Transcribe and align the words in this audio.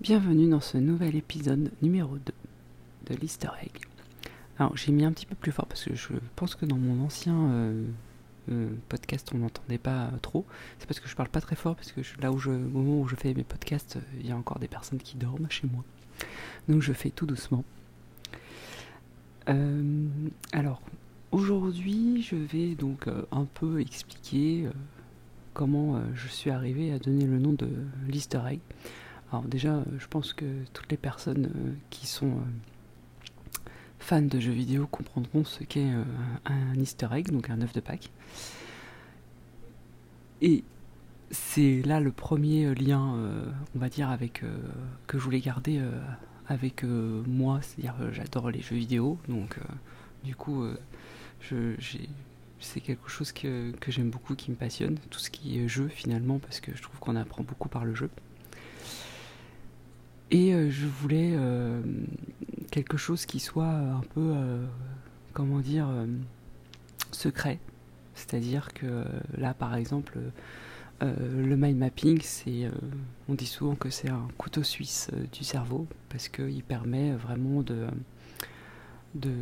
Bienvenue 0.00 0.48
dans 0.48 0.62
ce 0.62 0.78
nouvel 0.78 1.14
épisode 1.14 1.70
numéro 1.82 2.16
2 2.16 2.32
de 3.10 3.20
l'Easter 3.20 3.50
Egg. 3.60 3.70
Alors 4.58 4.74
j'ai 4.74 4.92
mis 4.92 5.04
un 5.04 5.12
petit 5.12 5.26
peu 5.26 5.34
plus 5.34 5.52
fort 5.52 5.66
parce 5.66 5.84
que 5.84 5.94
je 5.94 6.14
pense 6.36 6.54
que 6.54 6.64
dans 6.64 6.78
mon 6.78 7.04
ancien 7.04 7.36
euh, 7.50 7.84
euh, 8.50 8.70
podcast 8.88 9.30
on 9.34 9.38
n'entendait 9.38 9.76
pas 9.76 10.10
trop. 10.22 10.46
C'est 10.78 10.86
parce 10.86 11.00
que 11.00 11.08
je 11.08 11.14
parle 11.14 11.28
pas 11.28 11.42
très 11.42 11.54
fort 11.54 11.76
parce 11.76 11.92
que 11.92 12.00
là 12.22 12.32
où 12.32 12.38
je, 12.38 12.50
fais 13.14 13.34
mes 13.34 13.44
podcasts, 13.44 13.98
il 14.18 14.26
y 14.26 14.32
a 14.32 14.36
encore 14.38 14.58
des 14.58 14.68
personnes 14.68 15.00
qui 15.00 15.18
dorment 15.18 15.50
chez 15.50 15.66
moi. 15.70 15.84
Donc 16.66 16.80
je 16.80 16.94
fais 16.94 17.10
tout 17.10 17.26
doucement. 17.26 17.62
Euh, 19.50 20.06
alors 20.54 20.80
aujourd'hui 21.30 22.22
je 22.22 22.36
vais 22.36 22.74
donc 22.74 23.06
un 23.32 23.44
peu 23.44 23.82
expliquer 23.82 24.66
comment 25.52 26.00
je 26.14 26.28
suis 26.28 26.48
arrivé 26.48 26.90
à 26.90 26.98
donner 26.98 27.26
le 27.26 27.38
nom 27.38 27.52
de 27.52 27.68
l'Easter 28.08 28.40
Egg. 28.48 28.60
Alors 29.32 29.44
déjà, 29.44 29.82
je 29.98 30.06
pense 30.06 30.32
que 30.32 30.44
toutes 30.72 30.90
les 30.90 30.96
personnes 30.96 31.76
qui 31.90 32.06
sont 32.06 32.38
fans 34.00 34.22
de 34.22 34.40
jeux 34.40 34.50
vidéo 34.50 34.88
comprendront 34.88 35.44
ce 35.44 35.62
qu'est 35.62 35.92
euh, 35.92 36.02
un 36.46 36.74
easter 36.74 37.06
egg, 37.12 37.30
donc 37.30 37.50
un 37.50 37.60
œuf 37.60 37.72
de 37.72 37.80
Pâques. 37.80 38.10
Et 40.42 40.64
c'est 41.30 41.82
là 41.82 42.00
le 42.00 42.10
premier 42.10 42.74
lien, 42.74 43.14
euh, 43.14 43.44
on 43.76 43.78
va 43.78 43.88
dire, 43.88 44.10
avec 44.10 44.42
euh, 44.42 44.58
que 45.06 45.18
je 45.18 45.22
voulais 45.22 45.40
garder 45.40 45.80
avec 46.48 46.82
moi, 46.82 47.60
c'est-à-dire 47.62 47.94
j'adore 48.12 48.50
les 48.50 48.60
jeux 48.60 48.74
vidéo, 48.74 49.18
donc 49.28 49.60
du 50.24 50.34
coup, 50.34 50.66
c'est 52.58 52.80
quelque 52.80 53.08
chose 53.08 53.30
que 53.30 53.72
j'aime 53.86 54.10
beaucoup, 54.10 54.34
qui 54.34 54.50
me 54.50 54.56
passionne, 54.56 54.98
tout 55.10 55.20
ce 55.20 55.30
qui 55.30 55.60
est 55.60 55.68
jeu 55.68 55.86
finalement, 55.86 56.40
parce 56.40 56.58
que 56.58 56.74
je 56.74 56.82
trouve 56.82 56.98
qu'on 56.98 57.14
apprend 57.14 57.44
beaucoup 57.44 57.68
par 57.68 57.84
le 57.84 57.94
jeu. 57.94 58.10
Et 60.30 60.54
euh, 60.54 60.70
je 60.70 60.86
voulais 60.86 61.32
euh, 61.34 61.80
quelque 62.70 62.96
chose 62.96 63.26
qui 63.26 63.40
soit 63.40 63.66
un 63.66 64.02
peu, 64.14 64.32
euh, 64.34 64.64
comment 65.32 65.60
dire, 65.60 65.88
secret. 67.10 67.58
C'est-à-dire 68.14 68.72
que 68.72 69.04
là, 69.36 69.54
par 69.54 69.74
exemple, 69.74 70.18
le 71.00 71.56
mind 71.56 71.78
mapping, 71.78 72.20
c'est, 72.22 72.70
on 73.28 73.34
dit 73.34 73.46
souvent 73.46 73.74
que 73.74 73.88
c'est 73.88 74.10
un 74.10 74.28
couteau 74.36 74.62
suisse 74.62 75.10
du 75.32 75.42
cerveau 75.42 75.86
parce 76.10 76.28
qu'il 76.28 76.62
permet 76.62 77.12
vraiment 77.12 77.62
de, 77.62 77.86
de, 79.14 79.32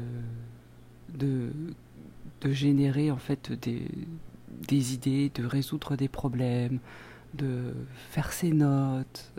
de, 1.19 1.51
générer 2.53 3.11
en 3.11 3.17
fait 3.17 3.51
des, 3.51 3.89
des 4.69 4.95
idées, 4.95 5.33
de 5.35 5.45
résoudre 5.45 5.97
des 5.97 6.09
problèmes, 6.09 6.79
de 7.35 7.75
faire 8.11 8.33
ses 8.33 8.53
notes 8.53 9.33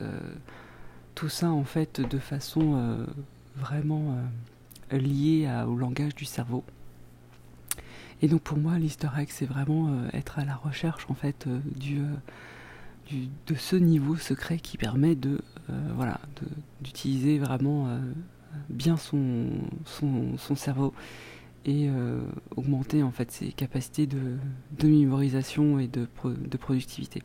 tout 1.19 1.27
ça 1.27 1.51
en 1.51 1.65
fait 1.65 1.99
de 1.99 2.17
façon 2.17 2.75
euh, 2.75 3.05
vraiment 3.57 4.15
euh, 4.93 4.97
liée 4.97 5.51
au 5.67 5.75
langage 5.75 6.15
du 6.15 6.23
cerveau. 6.23 6.63
Et 8.21 8.29
donc 8.29 8.39
pour 8.39 8.57
moi, 8.57 8.79
l'easter 8.79 9.09
c'est 9.27 9.45
vraiment 9.45 9.89
euh, 9.89 10.07
être 10.13 10.39
à 10.39 10.45
la 10.45 10.55
recherche 10.55 11.05
en 11.09 11.15
fait 11.15 11.45
du, 11.75 11.99
de 13.11 13.55
ce 13.55 13.75
niveau 13.75 14.15
secret 14.15 14.59
qui 14.59 14.77
permet 14.77 15.15
de 15.15 15.41
voilà 15.93 16.21
d'utiliser 16.79 17.37
vraiment 17.37 17.99
bien 18.69 18.95
son, 18.95 19.47
son, 19.85 20.55
cerveau 20.55 20.93
et 21.65 21.89
augmenter 22.55 23.03
en 23.03 23.11
fait 23.11 23.29
ses 23.31 23.51
capacités 23.51 24.07
de, 24.07 24.37
de 24.79 24.87
mémorisation 24.87 25.79
et 25.79 25.87
de, 25.87 26.07
de 26.25 26.57
productivité. 26.57 27.23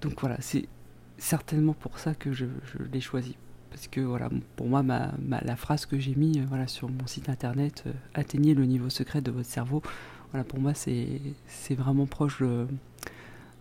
Donc 0.00 0.20
voilà, 0.20 0.36
c'est 0.40 0.68
certainement 1.18 1.74
pour 1.74 1.98
ça 1.98 2.14
que 2.14 2.32
je, 2.32 2.46
l'ai 2.92 3.00
choisi. 3.00 3.36
Parce 3.70 3.88
que 3.88 4.00
voilà, 4.00 4.30
pour 4.56 4.68
moi, 4.68 4.82
la 4.82 5.56
phrase 5.56 5.84
que 5.86 5.98
j'ai 5.98 6.14
mis 6.14 6.38
euh, 6.38 6.44
voilà, 6.48 6.68
sur 6.68 6.88
mon 6.88 7.06
site 7.06 7.28
internet, 7.28 7.84
euh, 7.86 7.92
atteignez 8.14 8.54
le 8.54 8.66
niveau 8.66 8.88
secret 8.88 9.20
de 9.20 9.32
votre 9.32 9.48
cerveau, 9.48 9.82
voilà, 10.30 10.44
pour 10.44 10.60
moi, 10.60 10.74
c'est 10.74 11.74
vraiment 11.74 12.06
proche 12.06 12.40
de, 12.40 12.66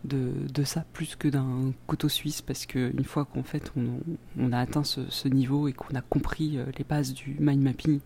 de, 0.03 0.63
ça, 0.63 0.85
plus 0.93 1.15
que 1.15 1.27
d'un 1.27 1.73
couteau 1.87 2.09
suisse, 2.09 2.41
parce 2.41 2.65
qu'une 2.65 3.03
fois 3.03 3.25
qu'en 3.25 3.43
fait 3.43 3.71
on, 3.77 3.99
on, 4.39 4.51
a 4.51 4.59
atteint 4.59 4.83
ce, 4.83 5.27
niveau 5.27 5.67
et 5.67 5.73
qu'on 5.73 5.95
a 5.95 6.01
compris 6.01 6.57
euh, 6.57 6.65
les 6.77 6.83
bases 6.83 7.13
du 7.13 7.37
mind 7.39 7.61
mapping, 7.61 7.99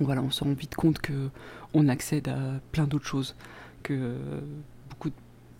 voilà, 0.00 0.22
on 0.22 0.30
se 0.30 0.42
rend 0.42 0.52
vite 0.52 0.74
compte 0.74 0.98
que 0.98 1.28
on 1.74 1.88
accède 1.88 2.28
à 2.28 2.60
plein 2.72 2.86
d'autres 2.86 3.06
choses, 3.06 3.36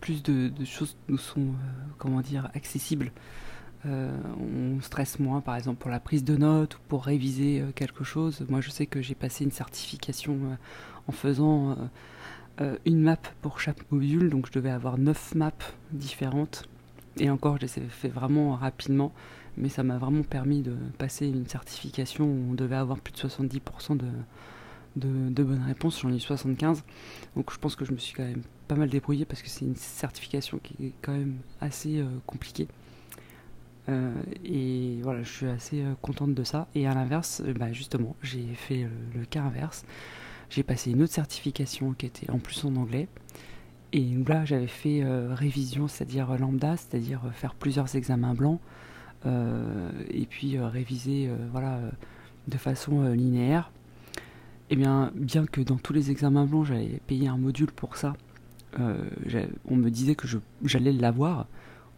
plus 0.02 0.22
de, 0.22 0.50
choses 0.64 0.96
nous 1.08 1.16
sont, 1.16 1.40
euh, 1.40 1.52
comment 1.96 2.20
dire, 2.20 2.50
accessibles. 2.54 3.12
Euh, 3.86 4.10
on 4.38 4.80
stresse 4.82 5.18
moins, 5.18 5.40
par 5.40 5.56
exemple, 5.56 5.80
pour 5.80 5.90
la 5.90 6.00
prise 6.00 6.24
de 6.24 6.36
notes 6.36 6.74
ou 6.76 6.78
pour 6.88 7.04
réviser 7.04 7.60
euh, 7.60 7.70
quelque 7.74 8.04
chose. 8.04 8.44
Moi, 8.48 8.60
je 8.60 8.70
sais 8.70 8.86
que 8.86 9.00
j'ai 9.00 9.14
passé 9.14 9.44
une 9.44 9.52
certification 9.52 10.58
en 11.08 11.12
faisant 11.12 11.76
une 12.84 13.00
map 13.00 13.16
pour 13.40 13.60
chaque 13.60 13.90
module, 13.90 14.28
donc 14.30 14.46
je 14.46 14.52
devais 14.52 14.70
avoir 14.70 14.98
9 14.98 15.34
maps 15.36 15.52
différentes. 15.92 16.68
Et 17.18 17.30
encore, 17.30 17.56
je 17.56 17.62
l'ai 17.62 17.88
fait 17.88 18.08
vraiment 18.08 18.54
rapidement, 18.54 19.12
mais 19.56 19.68
ça 19.68 19.82
m'a 19.82 19.98
vraiment 19.98 20.22
permis 20.22 20.62
de 20.62 20.76
passer 20.98 21.26
une 21.26 21.46
certification 21.46 22.24
où 22.24 22.50
on 22.50 22.54
devait 22.54 22.76
avoir 22.76 22.98
plus 23.00 23.12
de 23.12 23.18
70% 23.18 23.96
de, 23.96 24.06
de, 24.96 25.42
bonnes 25.42 25.64
réponses, 25.66 26.00
j'en 26.00 26.12
ai 26.12 26.18
75. 26.18 26.84
Donc 27.36 27.52
je 27.52 27.58
pense 27.58 27.76
que 27.76 27.84
je 27.84 27.92
me 27.92 27.98
suis 27.98 28.14
quand 28.14 28.24
même 28.24 28.42
pas 28.68 28.74
mal 28.74 28.88
débrouillé 28.88 29.24
parce 29.24 29.42
que 29.42 29.48
c'est 29.48 29.64
une 29.64 29.76
certification 29.76 30.58
qui 30.62 30.86
est 30.86 30.92
quand 31.02 31.12
même 31.12 31.36
assez 31.60 31.98
euh, 31.98 32.06
compliquée. 32.26 32.68
Euh, 33.88 34.12
et 34.44 35.00
voilà, 35.02 35.22
je 35.22 35.30
suis 35.30 35.46
assez 35.46 35.82
euh, 35.82 35.94
contente 36.00 36.34
de 36.34 36.44
ça. 36.44 36.68
Et 36.74 36.86
à 36.86 36.94
l'inverse, 36.94 37.42
bah, 37.58 37.72
justement, 37.72 38.16
j'ai 38.22 38.46
fait 38.54 38.86
le 39.14 39.24
cas 39.24 39.42
inverse. 39.42 39.84
J'ai 40.50 40.62
passé 40.62 40.90
une 40.90 41.02
autre 41.02 41.12
certification 41.12 41.92
qui 41.94 42.06
était 42.06 42.30
en 42.30 42.38
plus 42.38 42.64
en 42.64 42.76
anglais. 42.76 43.08
Et 43.94 44.14
là, 44.26 44.44
j'avais 44.44 44.68
fait 44.68 45.04
révision, 45.04 45.86
c'est-à-dire 45.86 46.38
lambda, 46.38 46.78
c'est-à-dire 46.78 47.20
faire 47.34 47.54
plusieurs 47.54 47.94
examens 47.94 48.32
blancs. 48.32 48.58
et 49.26 50.26
puis 50.28 50.58
réviser 50.58 51.30
voilà, 51.52 51.78
de 52.48 52.56
façon 52.56 53.02
linéaire 53.12 53.70
eh 54.72 54.76
bien, 54.76 55.12
bien 55.14 55.44
que 55.44 55.60
dans 55.60 55.76
tous 55.76 55.92
les 55.92 56.10
examens 56.10 56.46
blancs, 56.46 56.64
j'avais 56.64 56.98
payé 57.06 57.28
un 57.28 57.36
module 57.36 57.70
pour 57.70 57.98
ça, 57.98 58.14
euh, 58.80 59.04
on 59.68 59.76
me 59.76 59.90
disait 59.90 60.14
que 60.14 60.26
j'allais 60.64 60.92
l'avoir. 60.92 61.46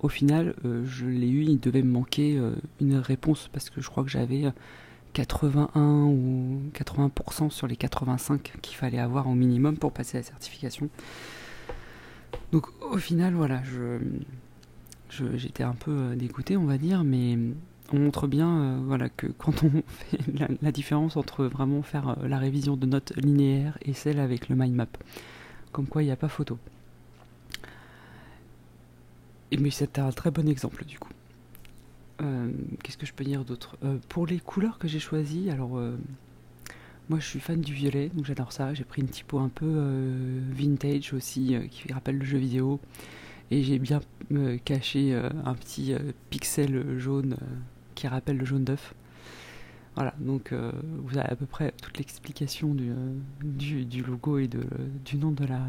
Au 0.01 0.09
final, 0.09 0.57
euh, 0.65 0.85
je 0.85 1.07
l'ai 1.07 1.31
eu, 1.31 1.45
il 1.45 1.61
devait 1.61 1.83
me 1.83 1.93
manquer 1.93 2.37
euh, 2.37 2.57
une 2.81 2.97
réponse 2.97 3.49
parce 3.53 3.71
que 3.71 3.81
je 3.81 3.89
crois 3.89 4.03
que 4.03 4.11
j'avais 4.11 4.53
81 5.13 6.07
ou 6.07 6.63
80% 6.75 7.51
sur 7.51 7.69
les 7.69 7.77
85 7.77 8.55
qu'il 8.61 8.77
fallait 8.77 8.99
avoir 8.99 9.29
au 9.29 9.35
minimum 9.35 9.77
pour 9.77 9.93
passer 9.93 10.17
la 10.17 10.25
certification. 10.25 10.89
Donc 12.51 12.67
au 12.83 12.99
final, 12.99 13.35
voilà, 13.35 13.63
j'étais 15.11 15.63
un 15.63 15.75
peu 15.75 16.17
dégoûté, 16.17 16.57
on 16.57 16.65
va 16.65 16.77
dire, 16.77 17.05
mais 17.05 17.39
on 17.93 17.99
montre 17.99 18.27
bien 18.27 18.49
euh, 18.49 18.81
voilà, 18.85 19.09
que 19.09 19.27
quand 19.27 19.63
on 19.63 19.71
fait 19.87 20.19
la, 20.63 20.73
différence 20.73 21.17
entre 21.17 21.45
vraiment 21.45 21.83
faire 21.83 22.11
euh, 22.11 22.29
la 22.29 22.39
révision 22.39 22.77
de 22.77 22.87
notes 22.87 23.13
linéaires 23.17 23.79
et 23.83 23.93
celle 23.93 24.19
avec 24.19 24.49
le 24.49 24.57
mind 24.57 24.75
map. 24.75 24.87
Comme 25.73 25.87
quoi 25.87 26.03
il 26.03 26.07
n'y 26.07 26.13
a 26.13 26.17
pas 26.17 26.29
photo. 26.29 26.59
Mais 29.57 29.71
c'est 29.71 29.99
un 29.99 30.11
très 30.11 30.31
bon 30.31 30.49
exemple 30.49 30.85
du 30.85 30.99
coup. 30.99 31.13
Euh, 32.23 32.51
qu'est-ce 32.83 32.99
que 32.99 33.07
je 33.07 33.13
peux 33.13 33.25
dire 33.25 33.45
d'autre? 33.45 33.77
Pour 34.09 34.27
les 34.27 34.41
couleurs 34.41 34.79
que 34.79 34.89
j'ai 34.89 34.99
choisies, 34.99 35.51
alors 35.51 35.81
moi 37.09 37.21
je 37.21 37.25
suis 37.25 37.39
fan 37.39 37.61
du 37.61 37.73
violet, 37.73 38.11
donc 38.15 38.25
j'adore 38.25 38.53
ça. 38.53 38.75
J'ai 38.75 38.83
pris 38.83 39.03
une 39.03 39.09
typo 39.09 39.39
un 39.39 39.49
peu 39.49 40.11
vintage 40.51 41.13
aussi, 41.13 41.57
qui 41.71 41.93
rappelle 41.93 42.19
le 42.19 42.25
jeu 42.25 42.39
vidéo. 42.39 42.81
Et 43.53 43.63
j'ai 43.63 43.79
bien 43.79 44.01
caché 44.65 45.15
un 45.15 45.55
petit 45.55 45.95
pixel 46.31 46.99
jaune 46.99 47.37
qui 47.95 48.09
rappelle 48.09 48.37
le 48.37 48.45
jaune 48.45 48.65
d'œuf. 48.65 48.95
Voilà, 49.95 50.13
donc 50.19 50.53
euh, 50.53 50.73
vous 51.05 51.19
avez 51.19 51.29
à 51.29 51.37
peu 51.37 51.47
près 51.47 51.73
toute 51.81 51.99
l'explication 51.99 52.75
du, 52.75 52.91
euh, 52.91 53.85
du, 53.85 54.03
logo 54.03 54.39
et 54.39 54.49
de, 54.49 54.65
du 55.05 55.17
nom 55.17 55.31
de 55.31 55.45
la, 55.45 55.61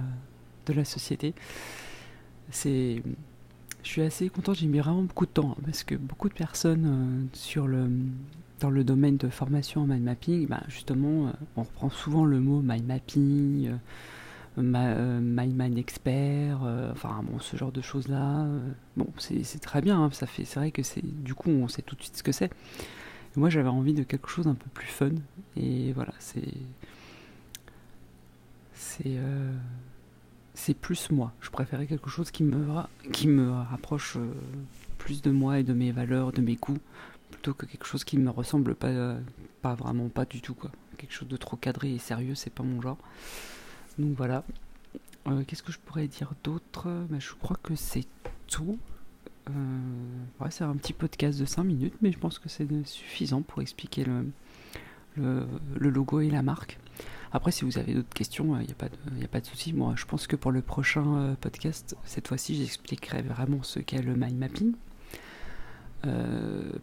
de 0.66 0.74
la 0.74 0.84
société. 0.84 1.36
C'est, 2.50 3.04
je 3.84 3.88
suis 3.88 4.02
assez 4.02 4.30
content, 4.30 4.54
j'ai 4.54 4.66
mis 4.66 4.80
vraiment 4.80 5.04
beaucoup 5.04 5.28
de 5.28 5.32
temps 5.32 5.52
hein, 5.52 5.62
parce 5.64 5.84
que 5.84 5.94
beaucoup 5.94 6.28
de 6.30 6.34
personnes 6.34 6.86
euh, 6.86 7.28
sur 7.34 7.68
le, 7.68 7.88
dans 8.60 8.72
le 8.72 8.84
domaine 8.84 9.18
de 9.18 9.30
formation 9.30 9.82
en 9.82 9.88
mind 9.88 10.04
mapping, 10.04 10.48
bah, 10.48 10.64
justement, 10.70 11.32
on 11.56 11.62
reprend 11.62 11.92
souvent 11.92 12.26
le 12.26 12.40
mot 12.40 12.62
mind 12.62 12.86
mapping. 12.88 13.74
My, 14.58 15.48
Mind 15.48 15.78
Expert, 15.78 16.60
enfin 16.92 17.22
bon, 17.24 17.40
ce 17.40 17.58
genre 17.58 17.72
de 17.72 17.82
choses 17.82 18.08
là. 18.08 18.48
bon, 18.96 19.08
c'est 19.18 19.60
très 19.60 19.82
bien, 19.82 20.02
hein, 20.02 20.10
ça 20.12 20.28
fait, 20.28 20.46
c'est 20.46 20.60
vrai 20.60 20.72
que 20.72 20.84
c'est, 20.84 21.04
du 21.04 21.34
coup, 21.34 21.50
on 21.50 21.68
sait 21.68 21.82
tout 21.82 21.96
de 21.96 22.02
suite 22.02 22.18
ce 22.18 22.24
que 22.24 22.32
c'est. 22.32 22.52
Moi, 23.36 23.50
j'avais 23.50 23.70
envie 23.70 23.94
de 23.94 24.04
quelque 24.04 24.30
chose 24.30 24.48
un 24.48 24.56
peu 24.56 24.70
plus 24.74 24.88
fun, 24.88 25.12
et 25.58 25.92
voilà, 25.92 26.14
c'est, 26.20 26.54
c'est, 30.54 30.74
plus 30.74 31.12
moi. 31.12 31.34
Je 31.42 31.50
préférais 31.50 31.86
quelque 31.86 32.10
chose 32.10 32.32
qui 32.32 32.44
me, 32.44 32.66
qui 33.12 33.28
me 33.28 33.52
rapproche 33.52 34.18
plus 34.98 35.22
de 35.22 35.32
moi 35.32 35.60
et 35.60 35.64
de 35.64 35.74
mes 35.74 35.92
valeurs, 35.92 36.32
de 36.32 36.42
mes 36.42 36.56
goûts, 36.56 36.80
plutôt 37.32 37.54
que 37.54 37.66
quelque 37.66 37.86
chose 37.86 38.04
qui 38.04 38.18
me 38.18 38.30
ressemble 38.30 38.76
pas, 38.76 39.18
pas 39.62 39.76
vraiment, 39.76 40.08
pas 40.10 40.26
du 40.26 40.42
tout. 40.42 40.56
Quelque 40.98 41.14
chose 41.14 41.28
de 41.28 41.38
trop 41.38 41.58
cadré 41.58 41.94
et 41.94 42.00
sérieux, 42.00 42.36
c'est 42.36 42.54
pas 42.54 42.64
mon 42.64 42.82
genre. 42.82 42.98
Donc 43.98 44.16
voilà. 44.18 44.44
Euh, 45.28 45.44
qu'est-ce 45.48 45.64
que 45.64 45.72
je 45.72 45.80
pourrais 45.80 46.08
dire 46.08 46.34
d'autre? 46.44 46.88
Ben, 47.10 47.20
Je 47.20 47.34
crois 47.34 47.58
que 47.62 47.76
c'est 47.76 48.06
tout. 48.48 48.78
Euh, 49.50 49.54
c'est 50.50 50.64
un 50.64 50.76
petit 50.76 50.94
podcast 50.94 51.40
de 51.40 51.46
5 51.46 51.64
minutes, 51.64 51.96
mais 52.02 52.12
je 52.12 52.20
pense 52.20 52.40
que 52.40 52.50
c'est 52.50 52.68
suffisant 52.86 53.42
pour 53.42 53.62
expliquer 53.62 54.06
le, 55.16 55.48
logo 55.80 56.20
et 56.20 56.30
la 56.30 56.42
marque. 56.42 56.80
Après, 57.32 57.52
si 57.52 57.66
vous 57.66 57.78
avez 57.78 57.94
d'autres 57.94 58.14
questions, 58.14 58.56
il 58.58 58.62
euh, 58.62 58.66
n'y 59.16 59.24
a 59.24 59.28
pas 59.28 59.40
de, 59.40 59.46
souci. 59.46 59.74
Moi, 59.74 59.94
je 59.98 60.06
pense 60.06 60.28
que 60.28 60.36
pour 60.36 60.52
le 60.52 60.62
prochain 60.62 61.36
podcast, 61.42 61.96
cette 62.06 62.28
fois-ci, 62.28 62.56
j'expliquerai 62.56 63.22
vraiment 63.24 63.64
ce 63.64 63.80
qu'est 63.80 64.02
le 64.02 64.16
mind 64.16 64.38
mapping. 64.38 64.74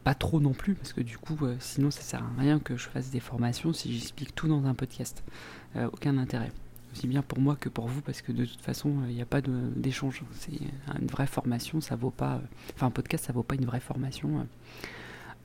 Pas 0.02 0.14
trop 0.14 0.40
non 0.40 0.52
plus, 0.52 0.74
parce 0.74 0.92
que 0.92 1.00
du 1.00 1.16
coup, 1.16 1.38
sinon, 1.60 1.92
ça 1.92 2.00
sert 2.02 2.24
à 2.24 2.40
rien 2.40 2.58
que 2.58 2.76
je 2.76 2.88
fasse 2.88 3.10
des 3.10 3.20
formations 3.20 3.72
si 3.72 3.92
j'explique 3.96 4.34
tout 4.34 4.48
dans 4.48 4.66
un 4.66 4.74
podcast. 4.74 5.22
aucun 5.76 6.18
intérêt. 6.18 6.50
Aussi 6.92 7.06
bien 7.06 7.22
pour 7.22 7.40
moi 7.40 7.56
que 7.56 7.68
pour 7.68 7.86
vous, 7.86 8.02
parce 8.02 8.20
que 8.20 8.32
de 8.32 8.44
toute 8.44 8.60
façon, 8.60 8.92
il 9.08 9.14
n'y 9.14 9.22
a 9.22 9.26
pas 9.26 9.40
d'échange. 9.40 10.22
C'est 10.34 10.52
une 11.00 11.06
vraie 11.06 11.26
formation, 11.26 11.80
ça 11.80 11.96
vaut 11.96 12.10
pas. 12.10 12.40
Enfin, 12.74 12.88
un 12.88 12.90
podcast, 12.90 13.24
ça 13.24 13.32
vaut 13.32 13.42
pas 13.42 13.54
une 13.54 13.64
vraie 13.64 13.80
formation. 13.80 14.46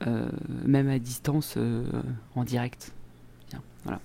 Euh, 0.06 0.28
même 0.64 0.88
à 0.88 0.98
distance 0.98 1.54
euh, 1.56 1.84
en 2.36 2.44
direct. 2.44 2.92
voilà. 3.82 4.00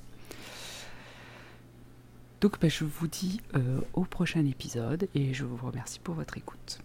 Donc 2.41 2.59
bah, 2.59 2.67
je 2.67 2.83
vous 2.83 3.07
dis 3.07 3.41
euh, 3.55 3.79
au 3.93 4.03
prochain 4.03 4.45
épisode 4.45 5.07
et 5.13 5.33
je 5.33 5.45
vous 5.45 5.65
remercie 5.65 5.99
pour 5.99 6.15
votre 6.15 6.37
écoute. 6.37 6.79